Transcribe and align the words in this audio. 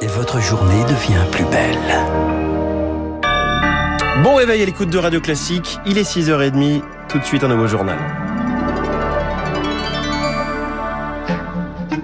et 0.00 0.06
votre 0.06 0.40
journée 0.40 0.82
devient 0.84 1.24
plus 1.30 1.44
belle. 1.44 1.78
Bon 4.22 4.36
réveil 4.36 4.62
à 4.62 4.64
l'écoute 4.64 4.90
de 4.90 4.98
Radio 4.98 5.20
Classique, 5.20 5.78
il 5.86 5.98
est 5.98 6.02
6h30, 6.02 6.82
tout 7.08 7.18
de 7.18 7.24
suite 7.24 7.44
un 7.44 7.48
nouveau 7.48 7.66
journal. 7.66 7.98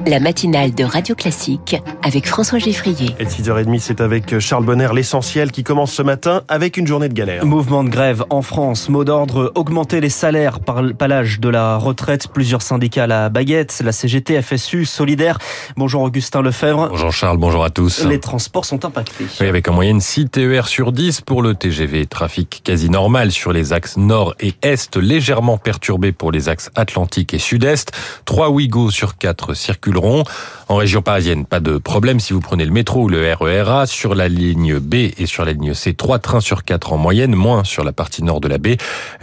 La 0.06 0.20
matinale 0.20 0.74
de 0.74 0.84
Radio 0.84 1.14
Classique 1.14 1.76
avec 2.02 2.26
François 2.26 2.58
Geffrier. 2.58 3.14
Et 3.18 3.24
6h30, 3.24 3.78
c'est 3.80 4.00
avec 4.00 4.38
Charles 4.38 4.64
Bonner, 4.64 4.88
l'essentiel 4.94 5.50
qui 5.50 5.62
commence 5.62 5.92
ce 5.92 6.02
matin 6.02 6.42
avec 6.48 6.76
une 6.76 6.86
journée 6.86 7.08
de 7.08 7.14
galère. 7.14 7.44
Mouvement 7.44 7.84
de 7.84 7.90
grève 7.90 8.24
en 8.30 8.42
France, 8.42 8.88
mot 8.88 9.04
d'ordre, 9.04 9.52
augmenter 9.54 10.00
les 10.00 10.08
salaires 10.08 10.60
par, 10.60 10.82
l'âge 10.82 11.40
de 11.40 11.48
la 11.48 11.76
retraite. 11.76 12.28
Plusieurs 12.28 12.62
syndicats 12.62 13.04
à 13.04 13.06
la 13.06 13.28
baguette, 13.28 13.80
la 13.84 13.92
CGT, 13.92 14.40
FSU, 14.40 14.86
Solidaire. 14.86 15.38
Bonjour 15.76 16.02
Augustin 16.02 16.42
Lefebvre. 16.42 16.88
Bonjour 16.90 17.12
Charles, 17.12 17.38
bonjour 17.38 17.64
à 17.64 17.70
tous. 17.70 18.04
Les 18.04 18.20
transports 18.20 18.64
sont 18.64 18.84
impactés. 18.84 19.26
Oui, 19.40 19.46
avec 19.46 19.68
en 19.68 19.74
moyenne 19.74 20.00
6 20.00 20.30
TER 20.30 20.66
sur 20.66 20.92
10 20.92 21.20
pour 21.20 21.42
le 21.42 21.54
TGV. 21.54 22.06
Trafic 22.06 22.62
quasi 22.64 22.88
normal 22.88 23.32
sur 23.32 23.52
les 23.52 23.72
axes 23.72 23.96
nord 23.96 24.34
et 24.40 24.54
est, 24.62 24.96
légèrement 24.96 25.58
perturbé 25.58 26.12
pour 26.12 26.32
les 26.32 26.48
axes 26.48 26.70
atlantique 26.74 27.34
et 27.34 27.38
sud-est. 27.38 27.92
3 28.24 28.50
Ouigo 28.50 28.90
sur 28.90 29.18
4 29.18 29.54
circulent 29.54 29.89
en 29.98 30.76
région 30.76 31.02
parisienne, 31.02 31.46
pas 31.46 31.60
de 31.60 31.78
problème 31.78 32.20
si 32.20 32.32
vous 32.32 32.40
prenez 32.40 32.64
le 32.64 32.70
métro 32.70 33.02
ou 33.02 33.08
le 33.08 33.34
RERA. 33.34 33.86
Sur 33.86 34.14
la 34.14 34.28
ligne 34.28 34.78
B 34.78 34.94
et 34.94 35.26
sur 35.26 35.44
la 35.44 35.52
ligne 35.52 35.74
C, 35.74 35.94
3 35.94 36.18
trains 36.20 36.40
sur 36.40 36.64
4 36.64 36.92
en 36.92 36.98
moyenne, 36.98 37.34
moins 37.34 37.64
sur 37.64 37.82
la 37.82 37.92
partie 37.92 38.22
nord 38.22 38.40
de 38.40 38.48
la 38.48 38.58
baie. 38.58 38.76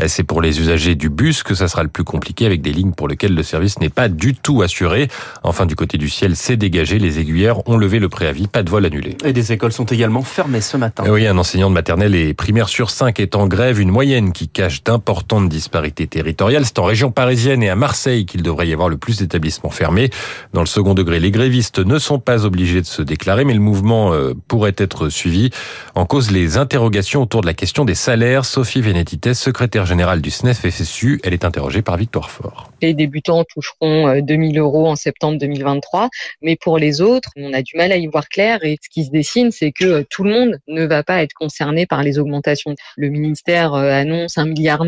C'est 0.08 0.24
pour 0.24 0.42
les 0.42 0.60
usagers 0.60 0.96
du 0.96 1.10
bus 1.10 1.44
que 1.44 1.56
ça 1.56 1.68
sera 1.68 1.84
le 1.84 1.90
plus 1.90 2.04
compliqué 2.04 2.46
avec 2.46 2.62
des 2.62 2.74
lignes 2.74 2.92
pour 2.92 3.08
lesquelles 3.08 3.34
le 3.34 3.44
service 3.44 3.80
n'est 3.80 3.90
pas 3.90 4.10
du 4.10 4.36
tout 4.36 4.62
assuré. 4.62 5.08
Enfin, 5.44 5.66
du 5.66 5.76
côté 5.76 5.98
du 5.98 6.10
ciel, 6.10 6.36
c'est 6.36 6.58
dégagé. 6.58 7.00
Les 7.00 7.20
aiguillères 7.20 7.68
ont 7.68 7.78
levé 7.78 8.00
le 8.00 8.10
préavis, 8.10 8.48
pas 8.48 8.64
de 8.64 8.70
vol 8.70 8.86
annulé. 8.86 9.18
Et 9.24 9.34
des 9.34 9.52
écoles 9.54 9.72
sont 9.72 9.86
également 9.86 10.24
fermées 10.24 10.62
ce 10.62 10.78
matin. 10.78 11.04
Oui, 11.10 11.28
un 11.28 11.38
enseignant 11.38 11.70
de 11.70 11.76
maternelle 11.76 12.16
et 12.16 12.34
primaire 12.34 12.70
sur 12.70 12.90
5 12.90 13.20
est 13.20 13.36
en 13.36 13.48
grève, 13.48 13.80
une 13.80 13.92
moyenne 13.92 14.34
qui 14.34 14.50
cache 14.50 14.84
d'importantes 14.84 15.50
disparités 15.50 16.08
territoriales. 16.08 16.66
C'est 16.66 16.80
en 16.80 16.84
région 16.84 17.12
parisienne 17.12 17.64
et 17.64 17.70
à 17.70 17.76
Marseille 17.76 18.26
qu'il 18.26 18.44
devrait 18.44 18.68
y 18.68 18.74
avoir 18.74 18.90
le 18.90 18.98
plus 18.98 19.20
d'établissements 19.20 19.70
fermés. 19.70 20.10
Dans 20.54 20.57
le 20.62 20.68
second 20.68 20.94
degré, 20.94 21.20
les 21.20 21.32
grévistes 21.32 21.80
ne 21.80 22.00
sont 22.00 22.20
pas 22.20 22.46
obligés 22.46 22.82
de 22.82 22.86
se 22.86 23.02
déclarer, 23.02 23.46
mais 23.46 23.54
le 23.54 23.60
mouvement 23.60 24.14
euh, 24.14 24.34
pourrait 24.48 24.76
être 24.78 25.10
suivi. 25.10 25.50
En 25.96 26.06
cause, 26.06 26.32
les 26.32 26.58
interrogations 26.58 27.22
autour 27.22 27.42
de 27.42 27.48
la 27.48 27.54
question 27.54 27.86
des 27.86 27.96
salaires. 27.96 28.46
Sophie 28.46 28.82
Vénétites, 28.82 29.34
secrétaire 29.34 29.86
générale 29.86 30.22
du 30.22 30.32
SNEF 30.32 30.68
FSU, 30.68 31.20
elle 31.24 31.34
est 31.34 31.46
interrogée 31.46 31.82
par 31.82 31.98
Victoire 31.98 32.30
Fort. 32.30 32.72
Les 32.82 32.94
débutants 32.94 33.44
toucheront 33.44 34.20
2000 34.22 34.58
euh, 34.58 34.62
euros 34.62 34.88
en 34.88 34.96
septembre 34.96 35.38
2023, 35.38 36.10
mais 36.42 36.56
pour 36.56 36.78
les 36.78 37.02
autres, 37.02 37.30
on 37.36 37.54
a 37.54 37.62
du 37.62 37.76
mal 37.76 37.92
à 37.92 37.98
y 37.98 38.08
voir 38.08 38.28
clair 38.30 38.60
et 38.64 38.78
ce 38.82 38.90
qui 38.90 39.06
se 39.06 39.12
dessine, 39.12 39.52
c'est 39.52 39.72
que 39.72 39.86
euh, 39.86 40.04
tout 40.10 40.24
le 40.24 40.32
monde 40.32 40.60
ne 40.68 40.86
va 40.86 41.04
pas 41.04 41.24
être 41.24 41.34
concerné 41.34 41.86
par 41.86 42.04
les 42.04 42.20
augmentations. 42.20 42.76
Le 42.96 43.10
ministère 43.10 43.74
annonce 43.74 44.38
1,9 44.38 44.50
milliard. 44.50 44.84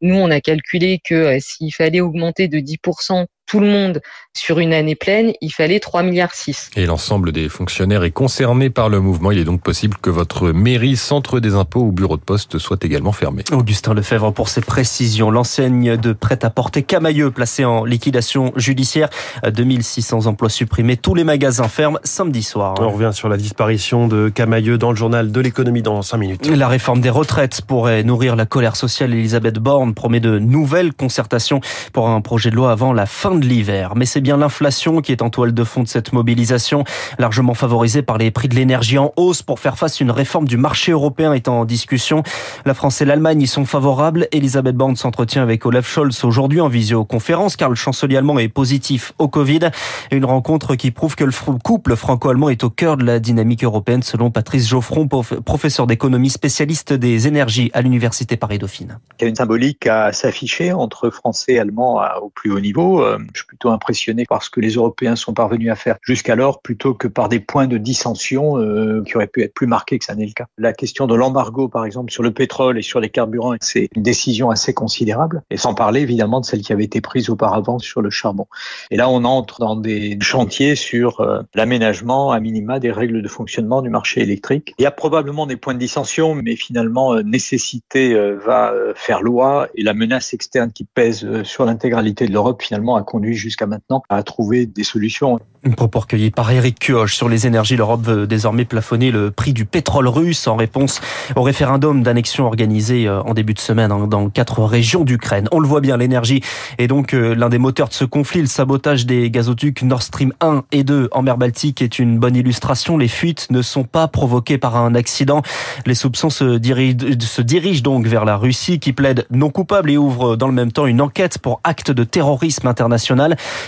Nous, 0.00 0.14
on 0.14 0.30
a 0.30 0.40
calculé 0.40 1.00
que 1.04 1.38
s'il 1.40 1.72
fallait 1.74 2.00
augmenter 2.00 2.48
de 2.48 2.58
10% 2.58 3.26
tout 3.50 3.58
le 3.58 3.66
monde 3.66 4.00
sur 4.32 4.60
une 4.60 4.72
année 4.72 4.94
pleine, 4.94 5.32
il 5.40 5.50
fallait 5.50 5.80
3 5.80 6.04
milliards 6.04 6.34
6. 6.34 6.70
Et 6.76 6.86
l'ensemble 6.86 7.32
des 7.32 7.48
fonctionnaires 7.48 8.04
est 8.04 8.12
concerné 8.12 8.70
par 8.70 8.88
le 8.88 9.00
mouvement. 9.00 9.32
Il 9.32 9.38
est 9.38 9.44
donc 9.44 9.60
possible 9.60 9.96
que 10.00 10.08
votre 10.08 10.52
mairie, 10.52 10.96
centre 10.96 11.40
des 11.40 11.54
impôts 11.56 11.80
ou 11.80 11.90
bureau 11.90 12.16
de 12.16 12.22
poste 12.22 12.58
soit 12.58 12.84
également 12.84 13.10
fermé. 13.10 13.42
Augustin 13.50 13.92
Lefebvre 13.92 14.32
pour 14.32 14.48
ses 14.48 14.60
précisions. 14.60 15.32
L'enseigne 15.32 15.96
de 15.96 16.12
prêt-à-porter 16.12 16.84
Camailleux 16.84 17.32
placée 17.32 17.64
en 17.64 17.84
liquidation 17.84 18.52
judiciaire. 18.54 19.08
2600 19.44 20.26
emplois 20.26 20.48
supprimés. 20.48 20.96
Tous 20.96 21.16
les 21.16 21.24
magasins 21.24 21.66
ferment 21.66 21.98
samedi 22.04 22.44
soir. 22.44 22.76
On 22.78 22.90
revient 22.90 23.10
sur 23.12 23.28
la 23.28 23.36
disparition 23.36 24.06
de 24.06 24.28
Camailleux 24.28 24.78
dans 24.78 24.90
le 24.90 24.96
journal 24.96 25.32
de 25.32 25.40
l'économie 25.40 25.82
dans 25.82 26.02
5 26.02 26.16
minutes. 26.18 26.46
La 26.46 26.68
réforme 26.68 27.00
des 27.00 27.10
retraites 27.10 27.62
pourrait 27.62 28.04
nourrir 28.04 28.36
la 28.36 28.46
colère 28.46 28.76
sociale. 28.76 29.12
Elisabeth 29.12 29.58
Borne 29.58 29.92
promet 29.92 30.20
de 30.20 30.38
nouvelles 30.38 30.94
concertations 30.94 31.60
pour 31.92 32.08
un 32.08 32.20
projet 32.20 32.50
de 32.50 32.54
loi 32.54 32.70
avant 32.70 32.92
la 32.92 33.06
fin 33.06 33.34
de 33.34 33.39
de 33.40 33.46
l'hiver. 33.46 33.94
Mais 33.96 34.06
c'est 34.06 34.20
bien 34.20 34.36
l'inflation 34.36 35.00
qui 35.00 35.12
est 35.12 35.22
en 35.22 35.30
toile 35.30 35.52
de 35.52 35.64
fond 35.64 35.82
de 35.82 35.88
cette 35.88 36.12
mobilisation, 36.12 36.84
largement 37.18 37.54
favorisée 37.54 38.02
par 38.02 38.18
les 38.18 38.30
prix 38.30 38.48
de 38.48 38.54
l'énergie 38.54 38.98
en 38.98 39.12
hausse 39.16 39.42
pour 39.42 39.58
faire 39.58 39.76
face 39.76 40.00
à 40.00 40.04
une 40.04 40.10
réforme 40.10 40.46
du 40.46 40.56
marché 40.56 40.92
européen 40.92 41.32
est 41.32 41.48
en 41.48 41.64
discussion. 41.64 42.22
La 42.64 42.74
France 42.74 43.00
et 43.00 43.04
l'Allemagne 43.04 43.42
y 43.42 43.46
sont 43.46 43.64
favorables. 43.64 44.28
Elisabeth 44.32 44.76
Borne 44.76 44.96
s'entretient 44.96 45.42
avec 45.42 45.66
Olaf 45.66 45.88
Scholz 45.88 46.24
aujourd'hui 46.24 46.60
en 46.60 46.68
visioconférence 46.68 47.56
car 47.56 47.68
le 47.68 47.74
chancelier 47.74 48.16
allemand 48.16 48.38
est 48.38 48.48
positif 48.48 49.12
au 49.18 49.28
Covid. 49.28 49.70
Une 50.10 50.24
rencontre 50.24 50.74
qui 50.74 50.90
prouve 50.90 51.16
que 51.16 51.24
le 51.24 51.32
couple 51.64 51.96
franco-allemand 51.96 52.50
est 52.50 52.64
au 52.64 52.70
cœur 52.70 52.96
de 52.96 53.04
la 53.04 53.18
dynamique 53.18 53.64
européenne 53.64 54.02
selon 54.02 54.30
Patrice 54.30 54.68
Geoffron, 54.68 55.08
professeur 55.08 55.86
d'économie 55.86 56.30
spécialiste 56.30 56.92
des 56.92 57.26
énergies 57.26 57.70
à 57.72 57.82
l'université 57.82 58.36
Paris-Dauphine. 58.36 58.98
Il 59.18 59.22
y 59.22 59.26
a 59.26 59.28
une 59.28 59.36
symbolique 59.36 59.86
à 59.86 60.12
s'afficher 60.12 60.72
entre 60.72 61.10
Français 61.10 61.54
et 61.54 61.58
Allemands 61.58 62.00
au 62.20 62.28
plus 62.28 62.52
haut 62.52 62.60
niveau. 62.60 63.04
Je 63.34 63.40
suis 63.40 63.46
plutôt 63.46 63.70
impressionné 63.70 64.24
par 64.24 64.42
ce 64.42 64.50
que 64.50 64.60
les 64.60 64.70
Européens 64.70 65.16
sont 65.16 65.34
parvenus 65.34 65.70
à 65.70 65.74
faire 65.74 65.96
jusqu'alors, 66.02 66.60
plutôt 66.62 66.94
que 66.94 67.08
par 67.08 67.28
des 67.28 67.40
points 67.40 67.66
de 67.66 67.78
dissension 67.78 68.58
euh, 68.58 69.02
qui 69.04 69.16
auraient 69.16 69.26
pu 69.26 69.42
être 69.42 69.54
plus 69.54 69.66
marqués 69.66 69.98
que 69.98 70.04
ça 70.04 70.14
n'est 70.14 70.26
le 70.26 70.32
cas. 70.32 70.46
La 70.58 70.72
question 70.72 71.06
de 71.06 71.14
l'embargo, 71.14 71.68
par 71.68 71.84
exemple, 71.84 72.12
sur 72.12 72.22
le 72.22 72.32
pétrole 72.32 72.78
et 72.78 72.82
sur 72.82 73.00
les 73.00 73.10
carburants, 73.10 73.54
c'est 73.60 73.88
une 73.94 74.02
décision 74.02 74.50
assez 74.50 74.74
considérable, 74.74 75.42
et 75.50 75.56
sans 75.56 75.74
parler 75.74 76.00
évidemment 76.00 76.40
de 76.40 76.46
celle 76.46 76.60
qui 76.60 76.72
avait 76.72 76.84
été 76.84 77.00
prise 77.00 77.30
auparavant 77.30 77.78
sur 77.78 78.02
le 78.02 78.10
charbon. 78.10 78.46
Et 78.90 78.96
là, 78.96 79.08
on 79.08 79.24
entre 79.24 79.60
dans 79.60 79.76
des 79.76 80.18
chantiers 80.20 80.74
sur 80.74 81.20
euh, 81.20 81.42
l'aménagement 81.54 82.32
à 82.32 82.40
minima 82.40 82.78
des 82.80 82.90
règles 82.90 83.22
de 83.22 83.28
fonctionnement 83.28 83.82
du 83.82 83.90
marché 83.90 84.20
électrique. 84.20 84.74
Il 84.78 84.82
y 84.82 84.86
a 84.86 84.90
probablement 84.90 85.46
des 85.46 85.56
points 85.56 85.74
de 85.74 85.78
dissension, 85.78 86.34
mais 86.34 86.56
finalement, 86.56 87.14
euh, 87.14 87.22
nécessité 87.22 88.14
va 88.44 88.72
faire 88.94 89.22
loi, 89.22 89.68
et 89.74 89.82
la 89.82 89.94
menace 89.94 90.32
externe 90.34 90.72
qui 90.72 90.84
pèse 90.84 91.42
sur 91.42 91.64
l'intégralité 91.64 92.26
de 92.26 92.32
l'Europe, 92.32 92.62
finalement, 92.62 92.96
a 92.96 93.02
conduit 93.10 93.34
jusqu'à 93.34 93.66
maintenant 93.66 94.02
à 94.08 94.22
trouver 94.22 94.66
des 94.66 94.84
solutions. 94.84 95.40
Une 95.62 95.74
propos 95.74 95.98
recueilli 95.98 96.30
par 96.30 96.50
Eric 96.50 96.78
Kioch 96.78 97.10
sur 97.10 97.28
les 97.28 97.46
énergies. 97.46 97.76
L'Europe 97.76 98.02
veut 98.02 98.26
désormais 98.26 98.64
plafonner 98.64 99.10
le 99.10 99.30
prix 99.30 99.52
du 99.52 99.66
pétrole 99.66 100.08
russe 100.08 100.46
en 100.46 100.56
réponse 100.56 101.02
au 101.36 101.42
référendum 101.42 102.02
d'annexion 102.02 102.46
organisé 102.46 103.06
euh, 103.06 103.20
en 103.22 103.34
début 103.34 103.52
de 103.52 103.58
semaine 103.58 103.90
dans 104.08 104.30
quatre 104.30 104.62
régions 104.62 105.04
d'Ukraine. 105.04 105.48
On 105.52 105.58
le 105.58 105.68
voit 105.68 105.82
bien, 105.82 105.98
l'énergie 105.98 106.40
est 106.78 106.86
donc 106.86 107.12
euh, 107.12 107.34
l'un 107.34 107.50
des 107.50 107.58
moteurs 107.58 107.88
de 107.88 107.94
ce 107.94 108.04
conflit. 108.04 108.40
Le 108.40 108.46
sabotage 108.46 109.04
des 109.04 109.30
gazoducs 109.30 109.82
Nord 109.82 110.02
Stream 110.02 110.32
1 110.40 110.62
et 110.72 110.84
2 110.84 111.08
en 111.12 111.22
mer 111.22 111.36
Baltique 111.36 111.82
est 111.82 111.98
une 111.98 112.18
bonne 112.18 112.36
illustration. 112.36 112.96
Les 112.96 113.08
fuites 113.08 113.48
ne 113.50 113.60
sont 113.60 113.84
pas 113.84 114.08
provoquées 114.08 114.56
par 114.56 114.76
un 114.76 114.94
accident. 114.94 115.42
Les 115.84 115.94
soupçons 115.94 116.30
se 116.30 116.56
dirigent, 116.56 116.96
se 117.20 117.42
dirigent 117.42 117.82
donc 117.82 118.06
vers 118.06 118.24
la 118.24 118.36
Russie 118.36 118.78
qui 118.78 118.94
plaide 118.94 119.26
non 119.30 119.50
coupable 119.50 119.90
et 119.90 119.98
ouvre 119.98 120.36
dans 120.36 120.46
le 120.46 120.54
même 120.54 120.72
temps 120.72 120.86
une 120.86 121.02
enquête 121.02 121.38
pour 121.38 121.60
acte 121.64 121.90
de 121.90 122.04
terrorisme 122.04 122.68
international. 122.68 122.99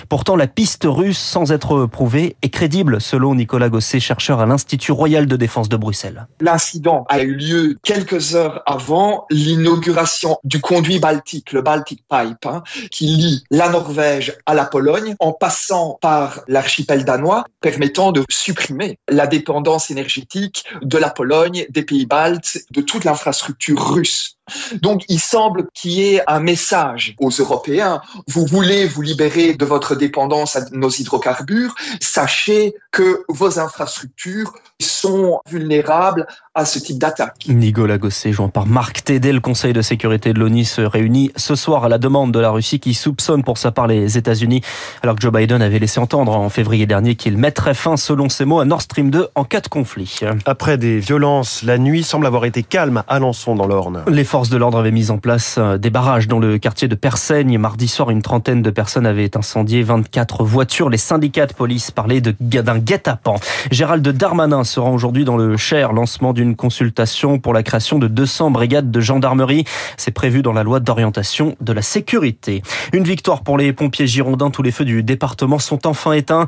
Pourtant, 0.08 0.36
la 0.36 0.46
piste 0.46 0.84
russe, 0.84 1.18
sans 1.18 1.52
être 1.52 1.86
prouvé 1.86 2.36
et 2.42 2.50
crédible, 2.50 3.00
selon 3.00 3.34
Nicolas 3.34 3.68
Gosset, 3.68 4.00
chercheur 4.00 4.40
à 4.40 4.46
l'Institut 4.46 4.92
royal 4.92 5.26
de 5.26 5.36
défense 5.36 5.68
de 5.68 5.76
Bruxelles. 5.76 6.26
L'incident 6.40 7.04
a 7.08 7.20
eu 7.22 7.34
lieu 7.34 7.78
quelques 7.82 8.34
heures 8.34 8.62
avant 8.66 9.26
l'inauguration 9.30 10.38
du 10.44 10.60
conduit 10.60 10.98
baltique, 10.98 11.52
le 11.52 11.62
Baltic 11.62 12.04
Pipe, 12.08 12.46
hein, 12.46 12.62
qui 12.90 13.06
lie 13.06 13.44
la 13.50 13.68
Norvège 13.68 14.36
à 14.46 14.54
la 14.54 14.64
Pologne 14.64 15.14
en 15.18 15.32
passant 15.32 15.98
par 16.00 16.40
l'archipel 16.48 17.04
danois, 17.04 17.44
permettant 17.60 18.12
de 18.12 18.24
supprimer 18.30 18.98
la 19.08 19.26
dépendance 19.26 19.90
énergétique 19.90 20.64
de 20.82 20.98
la 20.98 21.10
Pologne, 21.10 21.66
des 21.70 21.82
pays 21.82 22.06
baltes, 22.06 22.58
de 22.70 22.80
toute 22.80 23.04
l'infrastructure 23.04 23.94
russe. 23.94 24.36
Donc, 24.80 25.04
il 25.08 25.20
semble 25.20 25.68
qu'il 25.74 25.92
y 25.92 26.14
ait 26.14 26.22
un 26.26 26.40
message 26.40 27.14
aux 27.18 27.30
Européens. 27.30 28.02
Vous 28.28 28.44
voulez 28.46 28.86
vous 28.86 29.02
libérer 29.02 29.54
de 29.54 29.64
votre 29.64 29.94
dépendance 29.94 30.56
à 30.56 30.64
nos 30.72 30.90
hydrocarbures. 30.90 31.74
Sachez 32.00 32.74
que 32.90 33.24
vos 33.28 33.58
infrastructures 33.58 34.52
sont 34.80 35.40
vulnérables 35.48 36.26
à 36.54 36.64
ce 36.64 36.78
type 36.78 36.98
d'attaque. 36.98 37.46
Nicolas 37.48 37.98
Gosset, 37.98 38.32
joint 38.32 38.48
par 38.48 38.66
Marc 38.66 39.04
Tédé, 39.04 39.32
le 39.32 39.40
Conseil 39.40 39.72
de 39.72 39.80
sécurité 39.80 40.32
de 40.32 40.38
l'ONU 40.38 40.64
se 40.64 40.82
réunit 40.82 41.32
ce 41.36 41.54
soir 41.54 41.84
à 41.84 41.88
la 41.88 41.98
demande 41.98 42.32
de 42.32 42.38
la 42.38 42.50
Russie 42.50 42.78
qui 42.78 42.92
soupçonne 42.94 43.42
pour 43.42 43.56
sa 43.56 43.70
part 43.70 43.86
les 43.86 44.18
États-Unis, 44.18 44.60
alors 45.02 45.16
que 45.16 45.22
Joe 45.22 45.32
Biden 45.32 45.62
avait 45.62 45.78
laissé 45.78 45.98
entendre 45.98 46.32
en 46.32 46.48
février 46.50 46.84
dernier 46.84 47.14
qu'il 47.14 47.38
mettrait 47.38 47.74
fin, 47.74 47.96
selon 47.96 48.28
ses 48.28 48.44
mots, 48.44 48.60
à 48.60 48.64
Nord 48.64 48.82
Stream 48.82 49.10
2 49.10 49.28
en 49.34 49.44
cas 49.44 49.60
de 49.60 49.68
conflit. 49.68 50.20
Après 50.44 50.76
des 50.76 50.98
violences, 50.98 51.62
la 51.62 51.78
nuit 51.78 52.02
semble 52.02 52.26
avoir 52.26 52.44
été 52.44 52.62
calme 52.62 52.98
à 53.08 53.14
Alençon 53.14 53.54
dans 53.54 53.66
l'Orne. 53.66 54.04
Les 54.08 54.24
forces 54.32 54.48
de 54.48 54.56
l'ordre 54.56 54.78
avaient 54.78 54.92
mis 54.92 55.10
en 55.10 55.18
place 55.18 55.56
euh, 55.58 55.76
des 55.76 55.90
barrages 55.90 56.26
dans 56.26 56.38
le 56.38 56.56
quartier 56.56 56.88
de 56.88 56.94
Persaigne. 56.94 57.58
Mardi 57.58 57.86
soir, 57.86 58.08
une 58.08 58.22
trentaine 58.22 58.62
de 58.62 58.70
personnes 58.70 59.04
avaient 59.04 59.36
incendié 59.36 59.82
24 59.82 60.42
voitures. 60.42 60.88
Les 60.88 60.96
syndicats 60.96 61.44
de 61.44 61.52
police 61.52 61.90
parlaient 61.90 62.22
d'un 62.22 62.78
guet-apens. 62.78 63.36
Gérald 63.70 64.08
Darmanin 64.08 64.64
sera 64.64 64.90
aujourd'hui 64.90 65.26
dans 65.26 65.36
le 65.36 65.58
Cher, 65.58 65.92
lancement 65.92 66.32
d'une 66.32 66.56
consultation 66.56 67.38
pour 67.38 67.52
la 67.52 67.62
création 67.62 67.98
de 67.98 68.08
200 68.08 68.50
brigades 68.52 68.90
de 68.90 69.00
gendarmerie. 69.02 69.66
C'est 69.98 70.12
prévu 70.12 70.40
dans 70.40 70.54
la 70.54 70.62
loi 70.62 70.80
d'orientation 70.80 71.54
de 71.60 71.74
la 71.74 71.82
sécurité. 71.82 72.62
Une 72.94 73.04
victoire 73.04 73.42
pour 73.42 73.58
les 73.58 73.74
pompiers 73.74 74.06
girondins. 74.06 74.48
Tous 74.48 74.62
les 74.62 74.72
feux 74.72 74.86
du 74.86 75.02
département 75.02 75.58
sont 75.58 75.86
enfin 75.86 76.12
éteints. 76.12 76.46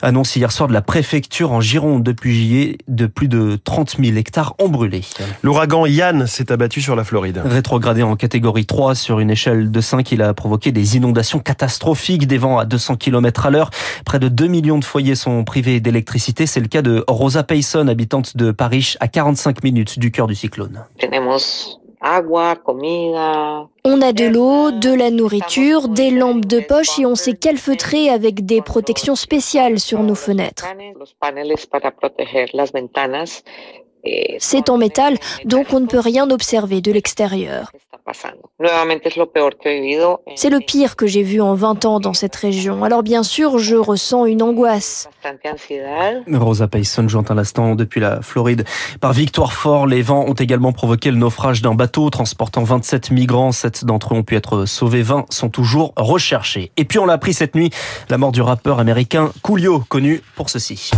Annonce 0.00 0.34
hier 0.36 0.50
soir 0.50 0.70
de 0.70 0.72
la 0.72 0.80
préfecture 0.80 1.52
en 1.52 1.60
Gironde 1.60 2.02
depuis 2.02 2.34
juillet 2.34 2.78
de 2.88 3.04
plus 3.04 3.28
de 3.28 3.58
30 3.62 3.96
000 4.02 4.16
hectares 4.16 4.54
ont 4.58 4.70
brûlé. 4.70 5.02
L'ouragan 5.42 5.84
Yann 5.84 6.26
s'est 6.26 6.50
abattu 6.50 6.80
sur 6.80 6.96
la 6.96 7.04
Floride. 7.04 7.25
Rétrogradé 7.44 8.02
en 8.02 8.16
catégorie 8.16 8.66
3 8.66 8.94
sur 8.94 9.20
une 9.20 9.30
échelle 9.30 9.70
de 9.70 9.80
5, 9.80 10.12
il 10.12 10.22
a 10.22 10.34
provoqué 10.34 10.72
des 10.72 10.96
inondations 10.96 11.38
catastrophiques, 11.38 12.26
des 12.26 12.38
vents 12.38 12.58
à 12.58 12.64
200 12.64 12.96
km 12.96 13.46
à 13.46 13.50
l'heure. 13.50 13.70
Près 14.04 14.18
de 14.18 14.28
2 14.28 14.46
millions 14.46 14.78
de 14.78 14.84
foyers 14.84 15.14
sont 15.14 15.44
privés 15.44 15.80
d'électricité. 15.80 16.46
C'est 16.46 16.60
le 16.60 16.68
cas 16.68 16.82
de 16.82 17.04
Rosa 17.08 17.42
Payson, 17.42 17.88
habitante 17.88 18.36
de 18.36 18.50
Paris, 18.50 18.94
à 19.00 19.08
45 19.08 19.62
minutes 19.62 19.98
du 19.98 20.10
cœur 20.10 20.26
du 20.26 20.34
cyclone. 20.34 20.84
On 23.84 24.02
a 24.02 24.12
de 24.12 24.26
l'eau, 24.26 24.70
de 24.70 24.92
la 24.92 25.10
nourriture, 25.10 25.88
des 25.88 26.10
lampes 26.10 26.44
de 26.44 26.60
poche 26.60 26.98
et 26.98 27.06
on 27.06 27.14
s'est 27.14 27.36
calfeutré 27.36 28.10
avec 28.10 28.44
des 28.44 28.60
protections 28.62 29.16
spéciales 29.16 29.80
sur 29.80 30.02
nos 30.02 30.14
fenêtres. 30.14 30.66
C'est 34.38 34.70
en 34.70 34.78
métal, 34.78 35.16
donc 35.44 35.66
on 35.72 35.80
ne 35.80 35.86
peut 35.86 36.00
rien 36.00 36.30
observer 36.30 36.80
de 36.80 36.92
l'extérieur. 36.92 37.72
C'est 40.36 40.50
le 40.50 40.60
pire 40.60 40.96
que 40.96 41.06
j'ai 41.06 41.22
vu 41.22 41.40
en 41.40 41.54
20 41.54 41.84
ans 41.84 42.00
dans 42.00 42.14
cette 42.14 42.36
région. 42.36 42.84
Alors 42.84 43.02
bien 43.02 43.22
sûr, 43.22 43.58
je 43.58 43.74
ressens 43.74 44.26
une 44.26 44.42
angoisse. 44.42 45.08
Rosa 46.32 46.68
Payson 46.68 47.08
joint 47.08 47.24
à 47.28 47.34
l'instant 47.34 47.74
depuis 47.74 48.00
la 48.00 48.22
Floride. 48.22 48.64
Par 49.00 49.12
Victoire 49.12 49.52
Fort, 49.52 49.86
les 49.86 50.02
vents 50.02 50.24
ont 50.24 50.34
également 50.34 50.72
provoqué 50.72 51.10
le 51.10 51.16
naufrage 51.16 51.62
d'un 51.62 51.74
bateau 51.74 52.08
transportant 52.10 52.62
27 52.62 53.10
migrants. 53.10 53.50
Sept 53.50 53.84
d'entre 53.84 54.14
eux 54.14 54.18
ont 54.18 54.22
pu 54.22 54.36
être 54.36 54.66
sauvés, 54.66 55.02
20 55.02 55.26
sont 55.30 55.48
toujours 55.48 55.92
recherchés. 55.96 56.70
Et 56.76 56.84
puis 56.84 56.98
on 56.98 57.06
l'a 57.06 57.14
appris 57.14 57.34
cette 57.34 57.54
nuit, 57.54 57.70
la 58.08 58.18
mort 58.18 58.32
du 58.32 58.42
rappeur 58.42 58.78
américain 58.78 59.32
Coolio, 59.42 59.82
connu 59.88 60.22
pour 60.36 60.48
ceci. 60.48 60.90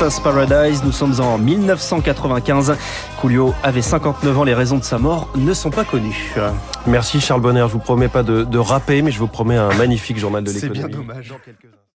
Gangsta's 0.00 0.20
Paradise, 0.20 0.82
nous 0.82 0.92
sommes 0.92 1.20
en 1.20 1.36
1995. 1.36 2.74
Coolio 3.20 3.52
avait 3.62 3.82
59 3.82 4.38
ans, 4.38 4.44
les 4.44 4.54
raisons 4.54 4.78
de 4.78 4.82
sa 4.82 4.98
mort 4.98 5.28
ne 5.36 5.52
sont 5.52 5.68
pas 5.68 5.84
connues. 5.84 6.34
Merci 6.86 7.20
Charles 7.20 7.42
Bonner, 7.42 7.66
je 7.68 7.72
vous 7.74 7.80
promets 7.80 8.08
pas 8.08 8.22
de, 8.22 8.44
de 8.44 8.58
rapper, 8.58 9.02
mais 9.02 9.10
je 9.10 9.18
vous 9.18 9.26
promets 9.26 9.56
un 9.56 9.74
magnifique 9.74 10.16
journal 10.16 10.42
de 10.42 10.50
l'économie. 10.50 10.80
C'est 10.80 10.88
bien 10.88 10.96
dommage. 10.96 11.34